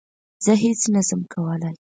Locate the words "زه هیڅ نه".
0.45-1.01